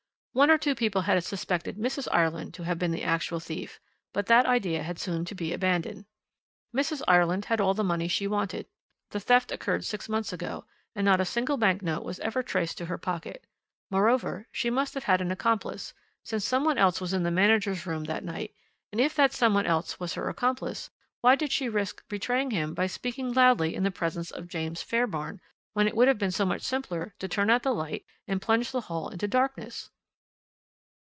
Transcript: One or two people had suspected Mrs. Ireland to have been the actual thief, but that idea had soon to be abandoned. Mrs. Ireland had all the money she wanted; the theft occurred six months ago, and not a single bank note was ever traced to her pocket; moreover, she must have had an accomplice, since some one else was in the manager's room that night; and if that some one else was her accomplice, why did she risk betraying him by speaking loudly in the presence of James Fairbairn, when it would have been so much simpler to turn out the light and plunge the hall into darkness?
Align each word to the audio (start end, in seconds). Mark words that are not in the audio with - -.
One 0.33 0.49
or 0.49 0.57
two 0.57 0.75
people 0.75 1.01
had 1.01 1.21
suspected 1.25 1.75
Mrs. 1.75 2.07
Ireland 2.09 2.53
to 2.53 2.63
have 2.63 2.79
been 2.79 2.91
the 2.91 3.03
actual 3.03 3.41
thief, 3.41 3.81
but 4.13 4.27
that 4.27 4.45
idea 4.45 4.81
had 4.81 4.97
soon 4.97 5.25
to 5.25 5.35
be 5.35 5.51
abandoned. 5.51 6.05
Mrs. 6.73 7.01
Ireland 7.05 7.43
had 7.51 7.59
all 7.59 7.73
the 7.73 7.83
money 7.83 8.07
she 8.07 8.27
wanted; 8.27 8.65
the 9.09 9.19
theft 9.19 9.51
occurred 9.51 9.83
six 9.83 10.07
months 10.07 10.31
ago, 10.31 10.63
and 10.95 11.03
not 11.03 11.19
a 11.19 11.25
single 11.25 11.57
bank 11.57 11.81
note 11.81 12.05
was 12.05 12.17
ever 12.21 12.41
traced 12.43 12.77
to 12.77 12.85
her 12.85 12.97
pocket; 12.97 13.45
moreover, 13.89 14.47
she 14.53 14.69
must 14.69 14.93
have 14.93 15.03
had 15.03 15.19
an 15.19 15.33
accomplice, 15.33 15.93
since 16.23 16.45
some 16.45 16.63
one 16.63 16.77
else 16.77 17.01
was 17.01 17.11
in 17.11 17.23
the 17.23 17.29
manager's 17.29 17.85
room 17.85 18.05
that 18.05 18.23
night; 18.23 18.55
and 18.93 19.01
if 19.01 19.13
that 19.17 19.33
some 19.33 19.53
one 19.53 19.65
else 19.65 19.99
was 19.99 20.13
her 20.13 20.29
accomplice, 20.29 20.89
why 21.19 21.35
did 21.35 21.51
she 21.51 21.67
risk 21.67 22.07
betraying 22.07 22.51
him 22.51 22.73
by 22.73 22.87
speaking 22.87 23.33
loudly 23.33 23.75
in 23.75 23.83
the 23.83 23.91
presence 23.91 24.31
of 24.31 24.47
James 24.47 24.81
Fairbairn, 24.81 25.41
when 25.73 25.89
it 25.89 25.93
would 25.97 26.07
have 26.07 26.17
been 26.17 26.31
so 26.31 26.45
much 26.45 26.61
simpler 26.61 27.13
to 27.19 27.27
turn 27.27 27.49
out 27.49 27.63
the 27.63 27.73
light 27.75 28.05
and 28.29 28.41
plunge 28.41 28.71
the 28.71 28.79
hall 28.87 29.09
into 29.09 29.27
darkness? 29.27 29.89